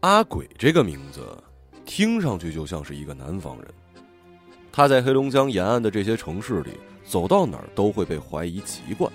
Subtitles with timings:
[0.00, 1.20] 阿鬼这个名字，
[1.84, 3.66] 听上去就像是一个南方人。
[4.70, 6.70] 他在黑龙江沿岸的这些城市里，
[7.04, 9.12] 走到哪儿都会被怀疑籍贯。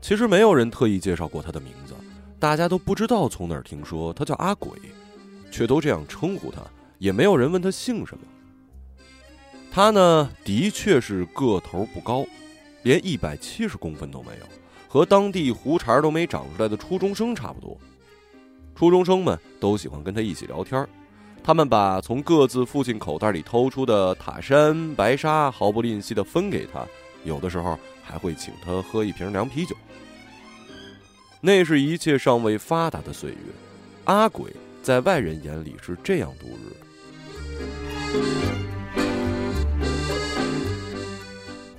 [0.00, 1.94] 其实没有人特意介绍过他的名字，
[2.40, 4.72] 大家都不知道从哪儿听说他叫阿鬼，
[5.52, 6.60] 却都这样称呼他，
[6.98, 8.24] 也没有人问他姓什么。
[9.70, 12.26] 他呢，的确是个头不高，
[12.82, 14.46] 连一百七十公分都没有，
[14.88, 17.78] 和当地胡茬都没长出来的初中生差不多。
[18.74, 20.88] 初中生们都喜欢跟他一起聊天
[21.44, 26.86] 他们把从各自父亲口袋里偷出的塔山白沙毫不吝惜的分给他，
[27.24, 29.76] 有的时候还会请他喝一瓶凉啤酒。
[31.40, 33.36] 那是一切尚未发达的岁月，
[34.04, 36.76] 阿鬼在外人眼里是这样度日的。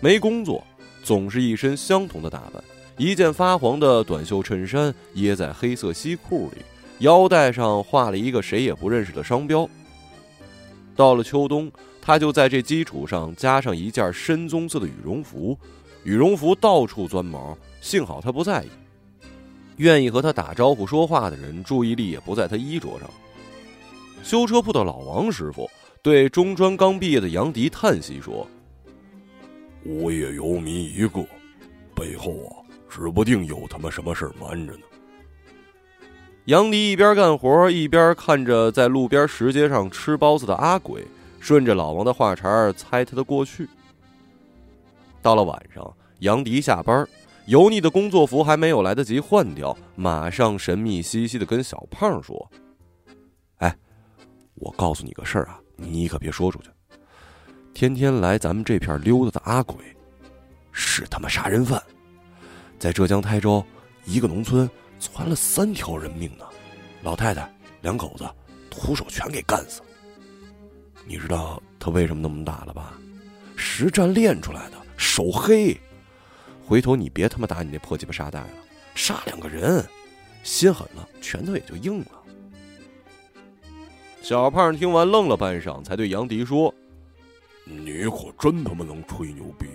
[0.01, 0.62] 没工作，
[1.03, 2.62] 总是一身相同的打扮，
[2.98, 6.62] 一件发黄的短袖衬衫掖在黑色西裤里。
[6.99, 9.68] 腰带上画了一个谁也不认识的商标。
[10.96, 15.58] 到了秋冬，他就在这基础上加上一件深棕色的羽绒服，
[16.04, 18.70] 羽绒服到处钻毛，幸好他不在意。
[19.77, 23.10] 愿意和他打招呼说话的人，注意力也不在他衣着上。
[24.21, 25.70] 修车铺的老王师傅
[26.02, 28.48] 对中专刚毕业的杨迪叹息说
[29.84, 31.26] ：“无业游民一个，
[31.96, 32.54] 背后啊，
[32.88, 34.84] 指不定有他妈什么事瞒着呢。”
[36.46, 41.02] 杨迪一边干活一边看着在路边石阶上吃包子的阿鬼，
[41.40, 43.70] 顺着老王的话茬猜他的过去。
[45.21, 47.08] 到了晚上，杨迪下班，
[47.46, 52.52] 油腻的工作服还没有来得及换掉，马上神秘兮兮的跟小胖说
[53.60, 53.74] ：“哎，
[54.55, 56.68] 我告诉你个事儿啊，你可别说出去。
[57.74, 59.77] 天天来咱们这片溜达的阿鬼，
[60.74, 61.82] 是他妈杀人犯，
[62.77, 63.64] 在浙江台州
[64.03, 64.69] 一个农村。”
[65.09, 66.46] 攒了三条人命呢，
[67.01, 67.51] 老太太、
[67.81, 68.30] 两口子，
[68.69, 69.88] 徒手全给干死了。
[71.06, 72.94] 你知道他为什么那么大了吧？
[73.56, 75.80] 实战练出来的，手黑。
[76.66, 78.50] 回头你别他妈打你那破鸡巴沙袋了，
[78.96, 79.86] 杀两个人，
[80.44, 82.24] 心狠了，拳头也就硬了。
[84.22, 86.74] 小胖听完愣了半晌，才对杨迪说
[87.68, 89.66] ：“你可真他妈能吹牛逼！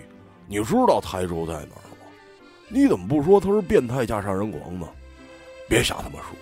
[0.47, 2.07] 你知道台州在哪儿吗？
[2.67, 4.87] 你怎么不说他是变态加杀人狂呢？”
[5.69, 6.35] 别瞎他妈说，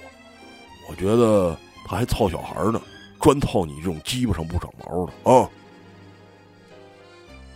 [0.90, 1.56] 我觉得
[1.86, 2.82] 他还操小孩呢，
[3.20, 5.50] 专操你这种鸡巴上不长毛的啊！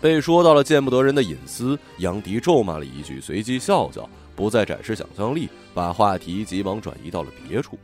[0.02, 7.80] 被说到了见不得人的隐私，杨迪咒骂了一句，随即笑笑，不再展示想象力，把话题急忙转移到了别处。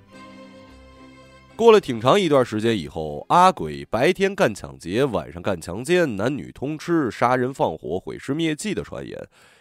[1.56, 9.18] 过了挺长一段时间以后，阿鬼白天干抢劫，晚上干强奸，男女通吃，杀人放火，毁尸灭迹的传言，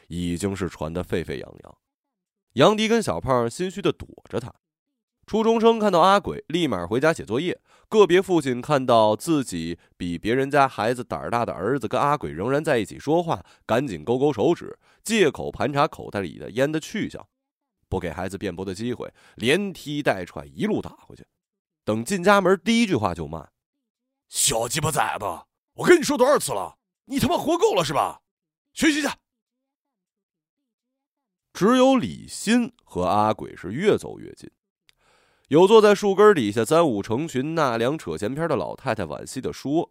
[0.09, 1.75] 已经是传得沸沸扬扬。
[2.57, 4.51] 杨迪跟小胖心虚的躲着他，
[5.27, 7.61] 初中生看到阿鬼，立马回家写作业。
[7.87, 17.27] 个别父亲看到自己比别人家孩子胆儿大的儿子跟阿鬼仍然在一起说话，赶紧勾勾手指，借口盘查口袋里的烟的去向，
[17.91, 21.27] 不给孩子辩驳的机会，连踢带踹一路打回去。
[21.85, 23.47] 等进家门，第一句话就骂
[24.29, 25.27] ：“小鸡巴崽子！
[25.75, 28.23] 我跟你说多少次了，你他妈活够了是吧？
[28.73, 29.09] 学习去。”
[31.57, 34.51] 只有李欣和阿鬼是越走越近。
[35.49, 39.91] 有坐在树根底下三五成群纳凉扯闲篇的老太太惋惜地说：“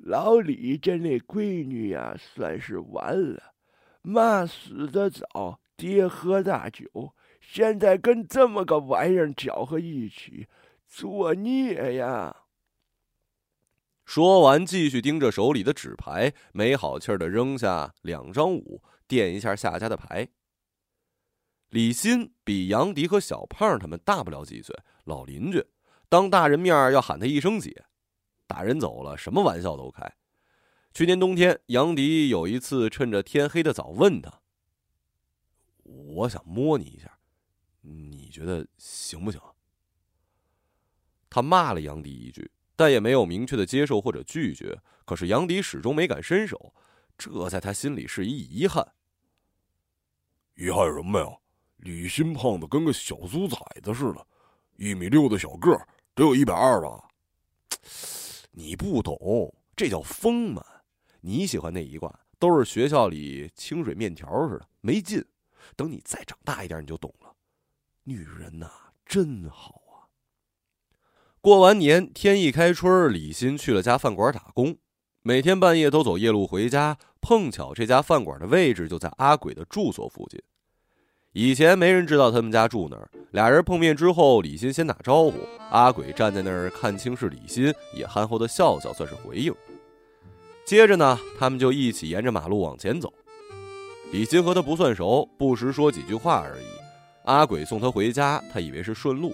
[0.00, 3.52] 老李家那闺女呀，算是完了。
[4.00, 10.46] 妈死得早，爹喝大酒，现在跟这么个玩意儿搅和一起，
[10.88, 12.34] 作孽呀！”
[14.06, 18.82] 说完，继续盯着手里的纸牌，没好气儿的扔下两张五。
[19.10, 20.28] 垫一下下家的牌。
[21.70, 25.66] 李欣比杨迪和小胖他们大不了几岁，老邻居，
[26.08, 27.84] 当大人面要喊他一声姐。
[28.46, 30.14] 大人走了，什么玩笑都开。
[30.94, 34.40] 去年冬天，杨迪有一次趁着天黑的早问他
[35.82, 37.18] ：“我想摸你一下，
[37.80, 39.40] 你觉得行不行？”
[41.28, 44.80] 他骂了杨迪一句，但也没有明确的接受或者拒绝。
[45.04, 46.74] 可是杨迪始终没敢伸手，
[47.16, 48.94] 这在他心里是一遗憾。
[50.60, 51.26] 遗憾什么呀？
[51.78, 54.26] 李新胖的跟个小猪崽子似的，
[54.76, 57.02] 一米六的小个儿，得有一百二吧？
[58.50, 60.62] 你不懂，这叫丰满。
[61.22, 65.24] 你喜欢那一挂，都是学校里清水面条似的，没劲。
[65.76, 67.34] 等你再长大一点，你就懂了。
[68.04, 68.70] 女人呐，
[69.06, 70.12] 真好啊！
[71.40, 74.76] 过完年，天一开春，李欣去了家饭馆打工，
[75.22, 76.98] 每天半夜都走夜路回家。
[77.22, 80.38] 碰巧这家饭馆的位置就在阿鬼的住所附近。
[81.32, 83.08] 以前没人知道他们家住哪儿。
[83.30, 85.34] 俩人碰面之后，李欣先打招呼，
[85.70, 89.54] 阿鬼站在那儿看清是李欣，也憨厚的笑笑，算是回应。
[90.64, 93.12] 接着呢，他们就一起沿着马路往前走。
[94.10, 96.64] 李欣和他不算熟，不时说几句话而已。
[97.26, 99.32] 阿鬼送他回家，他以为是顺路，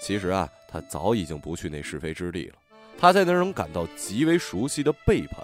[0.00, 2.54] 其实啊，他早已经不去那是非之地了。
[2.98, 5.38] 他在那儿能感到极为熟悉的背叛。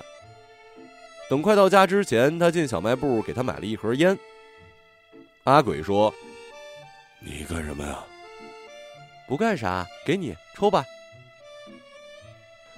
[1.31, 4.19] 等快到家之前，他进小卖部给他买了一盒烟。
[5.45, 6.13] 阿鬼说。
[7.21, 7.99] 你干什么呀？
[9.29, 10.85] 不干啥，给你抽吧。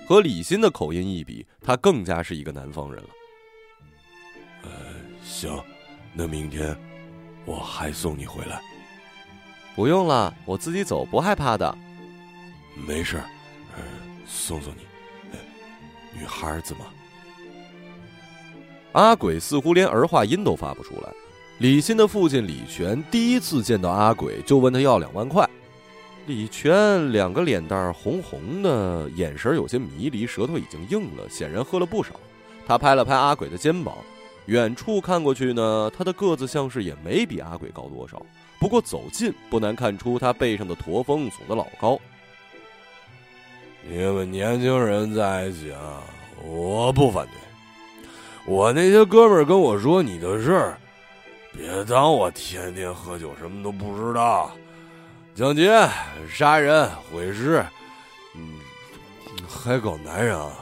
[0.06, 3.08] 和李欣的口音一比，他更加是一个南方人了。
[4.62, 4.70] 呃，
[5.24, 5.50] 行，
[6.12, 6.76] 那明天
[7.46, 8.60] 我还送你回来。
[9.74, 11.76] 不用了，我自己走，不害怕的。
[12.86, 13.16] 没事，
[13.74, 13.82] 呃，
[14.26, 14.80] 送送你。
[16.16, 16.86] 女孩子嘛。
[18.92, 21.12] 阿鬼似乎连儿化音都发不出来。
[21.64, 25.48] 李欣的父亲李全第一次见到阿鬼，就问他要两万块。
[26.26, 32.20] 李全两个脸蛋红红的，眼神有些迷离，舌头已经硬了，显然喝了不少。
[32.66, 33.96] 他拍了拍阿鬼的肩膀，
[34.44, 38.20] 远处看过去呢，他的个子像是也没比阿鬼高多少。
[38.60, 41.98] 不过走近不难看出他背上的驼峰耸得老高。
[43.88, 46.02] 你们年轻人在一起啊，
[46.44, 48.52] 我不反对。
[48.54, 50.78] 我那些哥们跟我说你的事儿。
[51.56, 54.50] 别当我天天喝酒什么都不知道，
[55.36, 55.88] 抢劫、
[56.28, 57.64] 杀人、毁尸，
[58.34, 58.58] 嗯，
[59.48, 60.52] 还搞男人啊？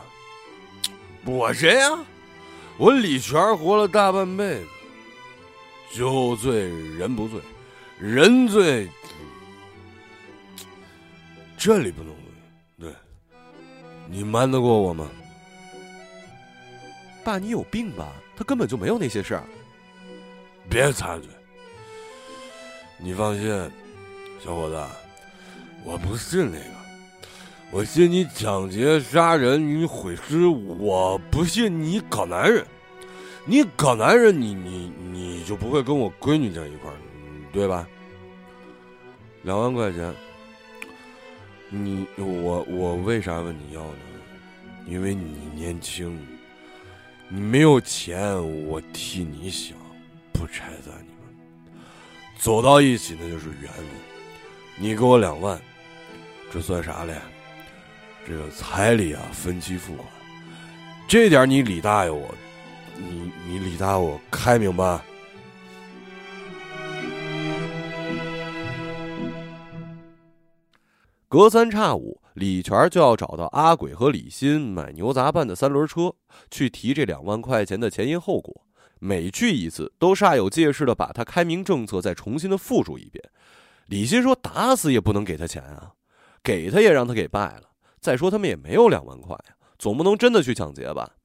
[1.25, 1.99] 我谁呀？
[2.77, 4.67] 我李全活了大半辈子，
[5.95, 7.41] 酒醉人不醉，
[7.99, 8.89] 人醉
[11.57, 12.13] 这里不能
[12.79, 12.89] 醉。
[12.89, 12.95] 对，
[14.11, 15.09] 你瞒得过我吗？
[17.25, 18.13] 爸，你有病吧？
[18.37, 19.45] 他根本就没有那些事儿。
[20.69, 21.29] 别插嘴！
[22.99, 23.49] 你放心，
[24.43, 24.81] 小伙子，
[25.85, 26.65] 我不信那个。
[27.71, 32.65] 我信你抢劫、杀人、你毁尸，我不信你搞男人。
[33.45, 36.97] 你搞男人，你你你就不会跟我闺女在一块儿，
[37.53, 37.89] 对吧？
[39.43, 40.15] 两万块钱，
[41.71, 43.99] 你我我为啥问你要呢？
[44.87, 46.25] 因为你年轻，
[47.29, 48.37] 你没有钱，
[48.67, 49.77] 我替你想。
[50.43, 51.81] 不拆散你们，
[52.37, 53.87] 走到一起那就是缘分。
[54.77, 55.57] 你给我两万，
[56.51, 57.15] 这算啥嘞？
[58.27, 60.05] 这个彩礼啊，分期付款，
[61.07, 62.29] 这点你李大爷我，
[62.99, 65.01] 你你李大爷我开明白？
[71.29, 76.13] 隔三差五，李全就要找到阿鬼和李鑫买牛杂拌的三轮车，
[76.51, 78.67] 去提这两万块钱的前因后果。
[79.05, 83.21] 每去一次，都煞有介事的把他开明政策再重新的复述一遍。
[83.87, 85.95] 李欣说：“打死也不能给他钱啊，
[86.41, 87.71] 给他也让他给败了。
[87.99, 91.17] 再说他们也没有两万块呀，总不能真的去抢劫吧？”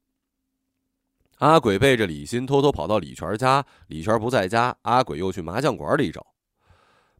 [1.37, 6.25] 阿鬼背着李欣偷偷跑到李全家，李全不在家，阿鬼又去麻将馆里找。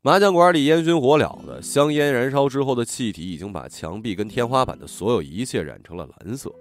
[0.01, 6.51] 麻将馆里烟熏火燎的，香烟燃烧之后的气体已经把墙壁跟天花板的所有一切染成了蓝色。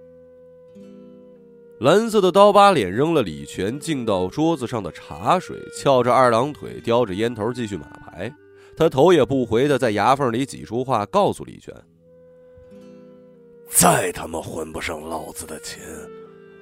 [1.79, 8.33] 蓝色的刀疤脸扔了李全敬到桌子上的茶水，翘着二郎腿，叼着烟头继续码牌。
[8.75, 11.73] 他头也不回的在牙缝里挤出话，告诉李全
[13.69, 15.79] ：“再他妈混不上老子的钱，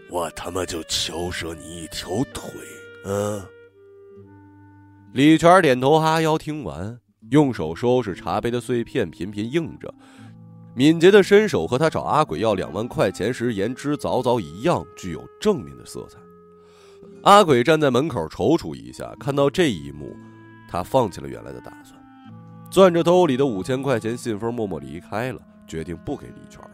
[0.10, 2.52] 我他妈就敲折你一条腿！”
[3.06, 3.42] 嗯。
[5.14, 7.00] 李全点头哈腰，听完，
[7.32, 9.94] 用手收拾茶杯的碎片，频频应着。
[10.76, 16.20] 敏捷的身手和他找阿鬼要两万块钱时言之凿凿一样，具有正面的色彩。
[17.24, 20.14] 阿鬼站在门口踌躇一下，看到这一幕，
[20.70, 21.98] 他放弃了原来的打算，
[22.70, 26.72] 攥着兜里的五千块钱信封，默默离开了，决定不给李全了。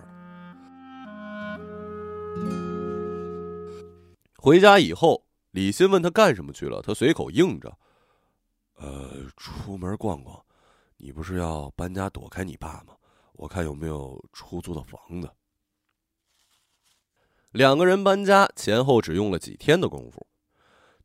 [4.38, 7.72] 回家以后，李欣问他干什么去了，他随口应着
[8.82, 10.44] ：“呃，出门逛逛。
[10.98, 12.96] 你不是要搬家躲开你爸吗？”
[13.42, 15.28] 我看有没有出租的房子。
[17.52, 20.28] 两个人搬家前后只用了几天的功夫，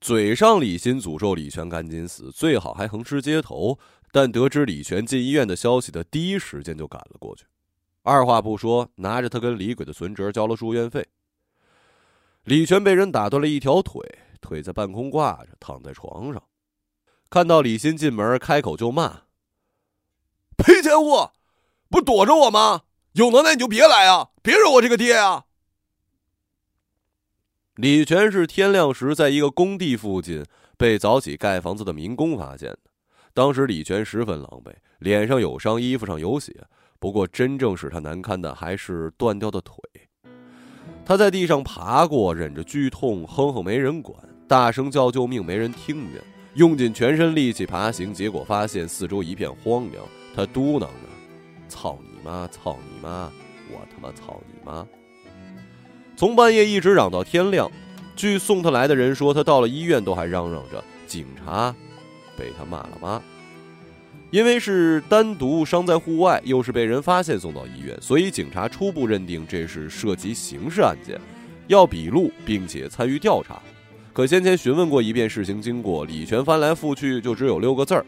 [0.02, 3.78] 嘴上李欣诅咒李全赶紧死，最好还横尸街头。
[4.12, 7.44] 但得知李全进医院的消息的第一时间就赶了过去，
[8.02, 11.06] 二话不说，拿着他跟李鬼的存折交了住院费。
[12.44, 14.00] 李全被人打断了一条腿，
[14.40, 16.42] 腿在半空挂着，躺在床上，
[17.28, 19.24] 看到李欣进门，开口就骂
[20.56, 21.32] ：“赔钱货！”
[21.88, 22.82] 不躲着我吗？
[23.12, 24.28] 有能耐你就别来啊！
[24.42, 25.44] 别惹我这个爹啊！
[27.76, 30.44] 李全是天亮时在一个工地附近
[30.76, 32.78] 被早起盖房子的民工发现的。
[33.32, 36.52] 当时李全十分狼狈，脸上有伤，衣服上有血。
[36.98, 39.76] 不过，真正使他难堪的还是断掉的腿。
[41.04, 46.22] 他在地上爬过，忍着剧痛，哼哼没人管，大声叫救命，没人听见，
[46.54, 50.04] 用尽全身力气爬行，结果发现四周一片荒凉。
[50.34, 50.88] 他嘟囔着
[51.68, 52.48] ：“操你妈！
[52.48, 53.30] 操你妈！
[53.70, 54.86] 我他妈操你妈！”
[56.16, 57.70] 从半夜一直嚷到天亮。
[58.14, 61.74] 据送他来的人说，他到了医院都还嚷嚷着：“警察
[62.36, 63.22] 被他骂了妈。”
[64.32, 71.20] 因为是单独伤在户外，又是被人发现送到医院，所以警察初步认定这是涉及刑事案件，
[71.68, 73.60] 要笔录并且参与调查。
[74.12, 78.04] 可先前询问过一遍事情经过，李全翻来覆去就只有六个字儿：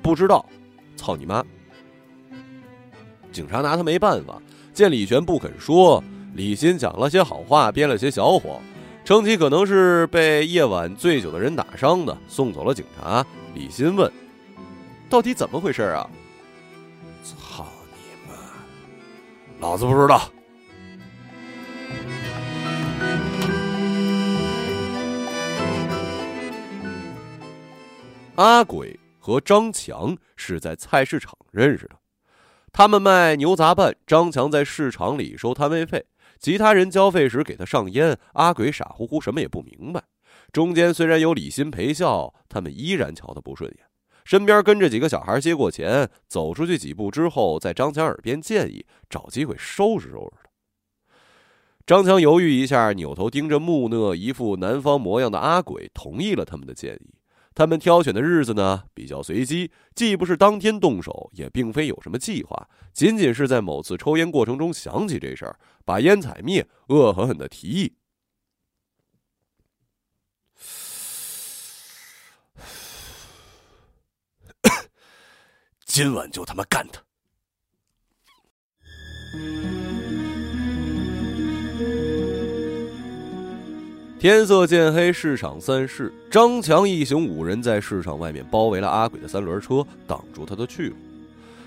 [0.00, 0.44] 不知道。
[0.96, 1.44] 操你妈！
[3.32, 4.40] 警察拿他没办法，
[4.74, 6.02] 见李全不肯说，
[6.34, 8.60] 李鑫讲了些好话，编了些小谎，
[9.04, 13.24] 称其可能是被夜晚醉酒的人打伤的，送走了警察。
[13.54, 14.10] 李鑫问。
[15.08, 16.08] 到底怎么回事啊？
[17.22, 18.34] 操你妈！
[19.60, 20.30] 老子不知道。
[28.36, 31.96] 阿鬼和张强是在菜市场认识的，
[32.72, 36.06] 他们卖牛杂拌，张强在市场里收摊位费，
[36.38, 40.02] 其他人交费时给他上烟，阿鬼傻乎乎什么也不明白。
[40.50, 43.86] 中间虽然有李鑫陪笑，他们依然瞧他不顺眼。
[44.24, 50.48] 身边跟着几个小孩接过钱，走出去几步之后，在张强耳边建议找机会收拾收拾他。
[51.84, 57.14] 张强犹豫一下，扭头盯着木讷、一副南方模样的阿鬼，同意了他们的建议。
[57.54, 67.94] 他们挑选的日子呢比较随机，既不是当天动手，也并非有什么计划，仅仅是在某次抽烟过程中想起这事儿，把烟踩灭，恶狠狠的提议。
[75.84, 77.02] 今晚就他妈干他！
[84.22, 86.14] 天色渐黑，市场散市。
[86.30, 90.94] 张强一行五人在市场外面包围了阿鬼的三轮车，挡住他的去路。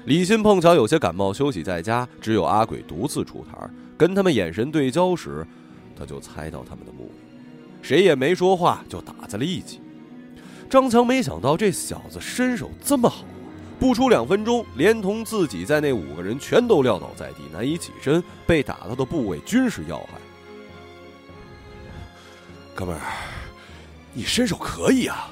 [0.05, 3.69] 李鑫碰巧有些感冒，休息在家，只有阿鬼独自出台。
[3.97, 5.45] 跟他们眼神对焦时，
[5.99, 7.45] 他就猜到他们的目的，
[7.81, 9.81] 谁也没说话，就打在了一起。
[10.69, 13.25] 张强没想到这小子身手这么好。
[13.77, 20.21] 不出两分钟，连同自己在内五个人全都撂倒在地，难以起身，被打到的部位均是要害。
[22.75, 23.01] 哥们儿，
[24.13, 25.31] 你身手可以啊！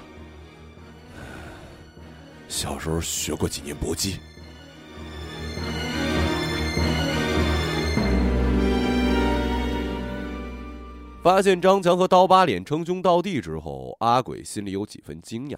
[2.48, 4.18] 小时候学过几年搏击。
[11.22, 15.58] 发现张强和刀疤脸称兄道弟之后，阿鬼心里有几分惊讶。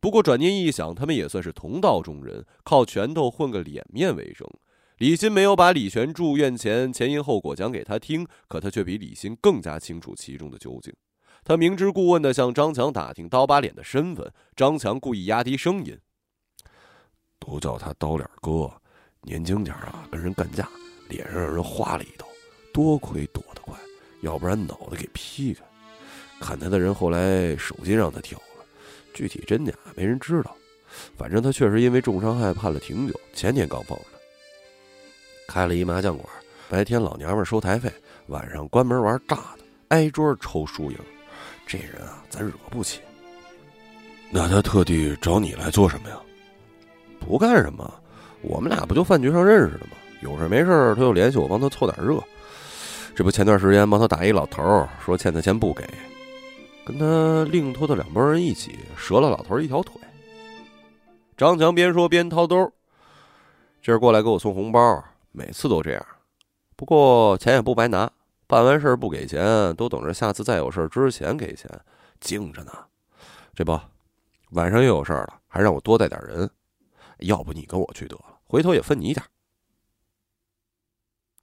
[0.00, 4.48] 不过转念一想，他们也算是同道中人，靠拳头混个脸面为生。
[4.98, 10.94] 李鑫没有把李全住院前前因后果讲给他听，可他却比李鑫更加清楚其中的究竟。
[11.42, 15.98] 他明知故问的向张强打听刀疤脸的身份，张强故意压低声音
[17.40, 18.70] ：“都叫他刀脸哥，
[19.22, 20.68] 年轻点啊，跟人干架，
[21.08, 22.24] 脸上让人划了一刀，
[22.72, 23.76] 多亏躲得快，
[24.22, 25.64] 要不然脑袋给劈开。
[26.40, 28.64] 砍他的人后来手筋让他挑了。”
[29.12, 30.56] 具体真假没人知道，
[31.16, 34.04] 反正他确实因为重伤害判了挺久，前年刚放的。
[35.46, 36.28] 开了一麻将馆，
[36.68, 37.92] 白天老娘们收台费，
[38.26, 40.98] 晚上关门玩炸的，挨桌抽输赢。
[41.66, 43.00] 这人啊，咱惹不起。
[44.30, 46.16] 那他特地找你来做什么呀？
[47.20, 47.92] 不干什么，
[48.42, 49.92] 我们俩不就饭局上认识的吗？
[50.20, 52.18] 有事没事他就联系我帮他凑点热。
[53.14, 55.84] 这不前段时间帮他打一老头，说欠他钱不给。
[56.84, 60.00] 跟他另托的两拨人一起折了老头一条腿。
[61.36, 62.70] 张强边说边掏兜，
[63.82, 66.06] 今儿过来给我送红包，每次都这样。
[66.76, 68.10] 不过钱也不白拿，
[68.46, 71.68] 办完事儿不给钱，都等着下次再有事儿之前给钱，
[72.20, 72.72] 精着呢。
[73.52, 73.78] 这不，
[74.50, 76.48] 晚上又有事儿了，还让我多带点人。
[77.18, 79.24] 要不你跟我去得了，回头也分你一点。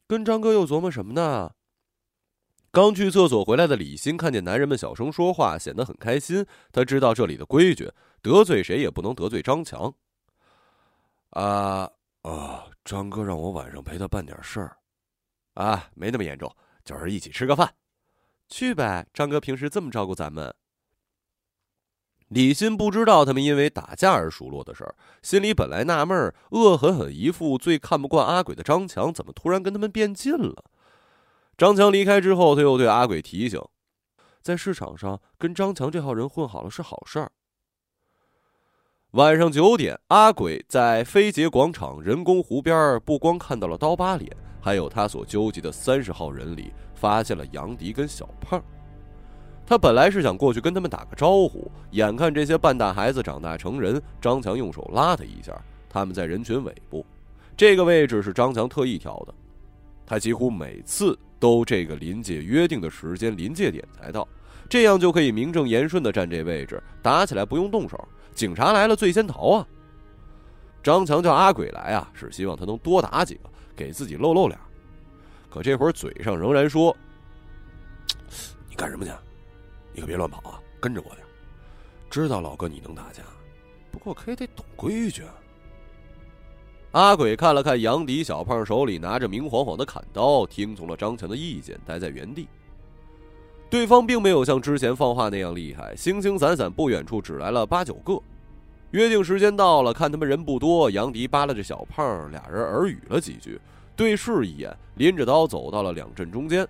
[0.07, 1.51] 跟张哥又琢磨什么呢？
[2.71, 6.45] 刚去厕所回来的李欣看见男人们小声说话，显得很开心。
[6.71, 9.93] 他知道这里的规矩，得罪谁也不能得罪张强。
[11.31, 11.89] 啊
[12.21, 12.67] 啊！
[12.84, 14.78] 张哥让我晚上陪他办点事儿，
[15.54, 17.74] 啊，没那么严重，就是一起吃个饭。
[18.48, 20.54] 去呗，张哥平时这么照顾咱们。
[22.28, 30.64] 李欣不知道他们因为打架而熟络的事儿，心里本来纳闷恶狠狠一副最看不惯阿鬼的张强，怎么突然跟他们变近了？
[31.58, 33.62] 张强离开之后，他又对阿鬼提醒
[34.42, 37.32] ：“在市场上跟张强这号人混好了是好事儿。”
[39.12, 48.63] 晚上九点，阿鬼在飞捷广场人工湖边，不光看到了刀疤脸，还有他所纠集的三十号人里，发现了杨迪跟小胖。
[49.65, 57.06] 他本来是想过去跟他们打个招呼，眼看这些半大孩子长大成人，张强用手拉他一下，他们在人群尾部，
[57.58, 59.34] 这个位置是张强特意挑的，
[60.06, 64.25] 他几乎每次都这个临界约定的时间临界点才到，
[64.70, 68.00] 这样就可以名正言顺的站这位置，打起来不用动手。
[68.34, 69.68] 警察来了，最先逃啊！
[70.84, 74.60] 张强叫阿鬼来啊，是希望他能多打几个，给自己露露脸。
[75.50, 76.96] 可这会儿嘴上仍然说
[78.70, 79.12] ：“你干什么去？
[79.94, 81.26] 你可别乱跑啊，跟着我点。
[82.10, 83.22] 知道老哥你能打架，
[83.92, 85.24] 不过可也得懂规矩。”
[86.94, 92.48] 阿鬼看了看杨迪、小胖手里拿着明晃晃的砍刀，听从了张强的意见，待在原地。
[93.72, 98.22] 对方并没有像之前放话那样厉害，星星散散，不远处只来了八九个。
[98.92, 103.58] 约定时间到了，看他们人不多，杨迪扒拉着小胖，俩人耳语了几句，
[103.96, 106.68] 对视一眼，拎着刀走到了两阵中间。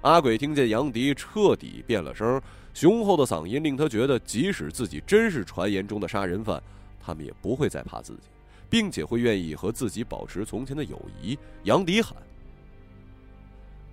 [0.00, 2.40] 阿鬼听见杨迪彻底变了声，
[2.72, 6.58] 雄厚的嗓音令他觉得，即使自己真是传言中的杀人犯，
[6.98, 8.30] 他们也不会再怕自己，
[8.70, 11.38] 并且会愿意和自己保持从前的友谊。
[11.64, 12.16] 杨迪喊：“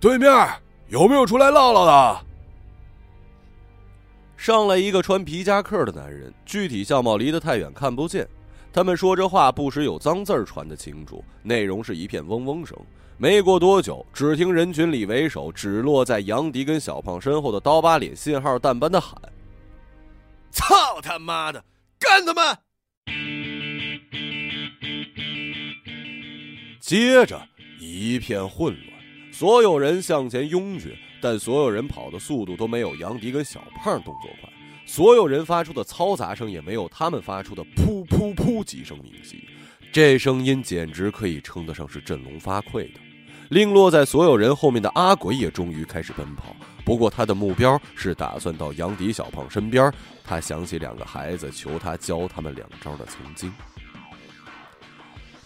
[0.00, 0.30] 对面。”
[0.92, 2.20] 有没有出来唠唠的？
[4.36, 8.28] 上来一个穿皮夹克的男人，具体相貌离得太远看不见。
[8.70, 12.78] 他们说着话，不时有脏字儿传得清楚，内容是一片嗡嗡声。
[13.16, 19.18] 没过多久，只听人群里为首，只落在杨迪跟小胖身后的刀疤脸信号弹般的喊
[20.52, 21.64] ：“操他妈的，
[21.98, 22.58] 干他们！”
[26.80, 27.40] 接着
[27.80, 28.91] 一片混乱。
[29.32, 34.48] 所有人向前拥去，但所有人跑的速度都没有杨迪跟小胖动作快。
[34.84, 39.42] 所有人发出的嘈杂声也没有他们发出的噗噗噗几声明晰。
[39.90, 43.00] 这声音简直可以称得上是振聋发聩的。
[43.48, 46.54] 令落在所有人后面的阿鬼也终于开始奔跑，
[46.84, 49.92] 不过他的目标是打算到杨迪、小胖身边。
[50.22, 53.52] 他想起两个孩子求他教他们两招的曾经。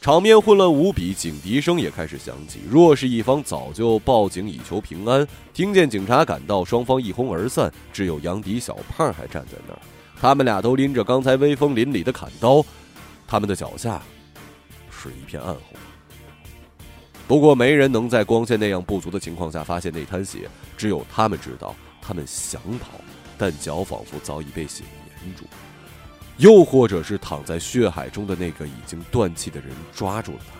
[0.06, 2.60] 场面混乱无比，警笛声也开始响起。
[2.70, 7.72] 若是一方早就报警以求平安，听见警察赶到，双方一哄而散。
[7.92, 9.80] 只有杨迪、小胖还站在那儿，
[10.16, 12.64] 他们俩都拎着刚才威风凛凛的砍刀，
[13.26, 14.00] 他们的脚下
[14.92, 15.62] 是一片暗红。
[17.26, 22.92] 不过没人能在光线那样不足的情况下发现那滩血，只有他们知道，他们想跑，
[23.36, 24.84] 但脚仿佛早已被血
[25.24, 25.42] 粘住。
[26.38, 30.54] 又或者是躺在血海中的那个已经断气的人抓住了他。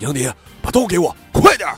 [0.00, 0.30] 杨迪，
[0.62, 1.68] 把刀给我，快点！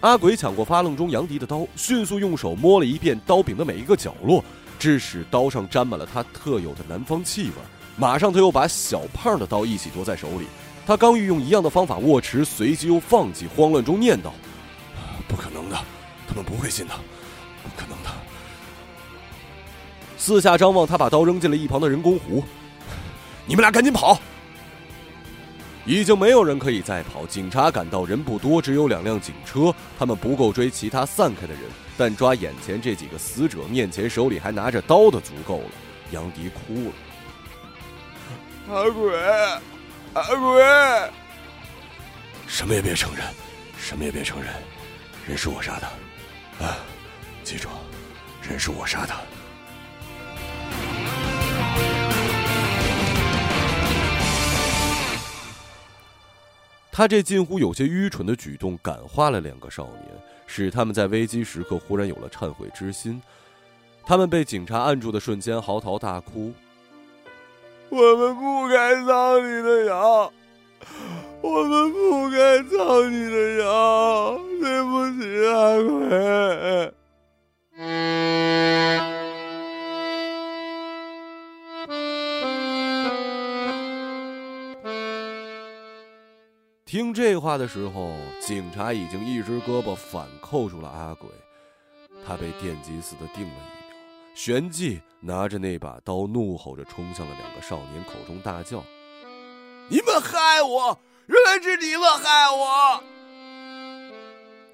[0.00, 4.44] 阿鬼抢过发愣中杨迪的刀，迅速用手摸了一遍刀柄的每一个角落，
[4.78, 7.54] 致使刀上沾满了他特有的南方气味。
[7.96, 10.46] 马上他又把小胖的刀一起夺在手里。
[10.86, 14.30] 他刚欲用一样的方法握持，随即又放弃，慌乱中念叨
[15.26, 15.76] ：“不可能的，
[16.28, 16.94] 他们不会信的，
[17.64, 18.10] 不可能的。”
[20.26, 22.42] 四下张望，他把刀扔进了一旁的人工湖。
[23.46, 24.20] 你们俩赶紧跑！
[25.84, 27.24] 已经没有人可以再跑。
[27.26, 29.72] 警察赶到，人不多，只有两辆警车。
[29.96, 31.62] 他们不够追其他散开的人，
[31.96, 35.70] 但抓眼前这几个死者面前手里还拿着刀的足够了。
[36.10, 36.92] 杨迪哭了
[38.74, 39.16] ：“阿鬼，
[40.14, 40.64] 阿鬼，
[42.48, 43.24] 什么也别承认，
[43.78, 44.52] 什么也别承认，
[45.24, 45.86] 人是我杀的。
[46.66, 46.78] 啊，
[47.44, 47.68] 记住，
[48.42, 49.14] 人是我杀的。”
[56.96, 60.04] 他这近乎有些愚蠢的举动感化了两个少年，
[60.46, 63.20] 使他们在危机时刻忽然有了忏悔之心。
[64.02, 66.54] 他们被警察按住的瞬间嚎啕大哭
[67.92, 70.32] ：“我们不该造你的谣，
[71.42, 76.94] 我们不该造你的谣，对不起，阿奎。”
[86.86, 91.28] 听这话的时候，警察已经一只胳膊反扣住了阿鬼，
[92.24, 98.84] 他被电击似的定了一秒，旋即拿着那把刀，怒吼着冲向了两个少年，口中大叫
[99.90, 100.96] ：“你们害我！
[101.26, 103.02] 原来是你们害我！”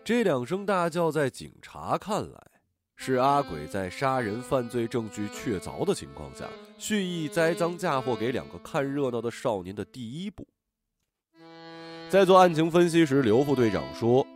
[0.05, 2.39] 这两声大叫，在警察看来，
[2.95, 6.47] 是阿鬼在杀人犯罪证据确凿的情况下，
[6.77, 10.47] 蓄意栽赃嫁祸给两个看热闹的少年的第一步。
[12.13, 14.27] 在做案情分析时，刘副队长说：“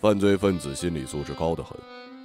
[0.00, 1.78] 犯罪分子心理素质高得很，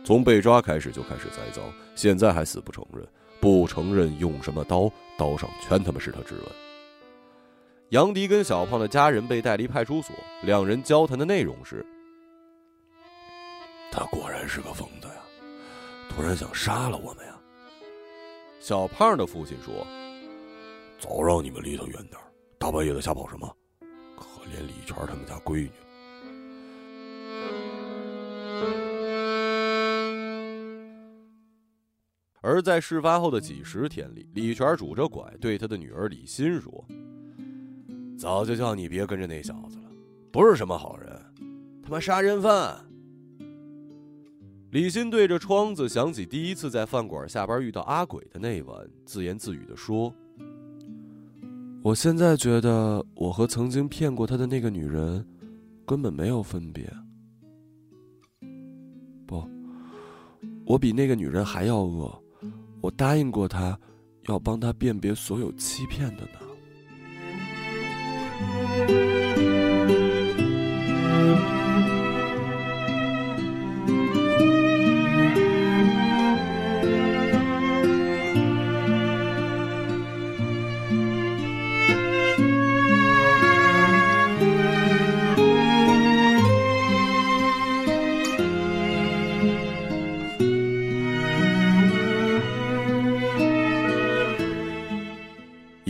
[0.06, 1.62] 从被抓开始就开始栽赃，
[1.98, 3.06] 现在还死不承认，
[3.42, 6.44] 不承认用什么刀，刀上全他妈是他指纹。
[7.90, 11.86] 杨迪跟小胖的家人被带离派出所，两人交谈的内容是：
[13.92, 15.16] 他果然是个疯子呀，
[16.08, 17.38] 突然想杀了我们呀。
[18.62, 19.86] 小胖的父亲说
[20.98, 22.18] ：“早让你们离他远点
[22.58, 23.54] 大半夜的瞎跑什么？
[24.50, 25.72] 连李全他们家闺女。”
[32.46, 36.86] 而在事发后的几十天里，李全拄着拐对他的女儿李欣说
[38.20, 39.90] ：“早就叫你别跟着那小子了，
[40.30, 41.10] 不是什么好人，
[41.82, 42.86] 他妈杀人犯。”
[44.72, 50.14] 李欣对着窗子想起第一次在饭馆下班遇到阿鬼的那晚，自言自语的说
[51.84, 55.26] ：“我现在觉得我和曾经骗过他的那个女人，
[55.86, 56.90] 根本没有分别。
[59.28, 59.46] 不，
[60.66, 62.18] 我比那个女人还要恶。”
[62.80, 63.78] 我答应过她，
[64.28, 66.30] 要帮她辨别所有欺骗的呢。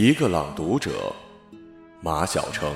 [0.04, 1.16] 一个朗读者，
[2.02, 2.76] 马晓成。